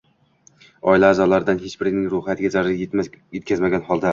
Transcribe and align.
oila 0.93 1.11
aʼzolaridan 1.15 1.61
hech 1.65 1.75
birining 1.83 2.09
ruhiyatiga 2.15 2.53
zarar 2.57 3.07
yetkazmagan 3.39 3.89
holda 3.93 4.09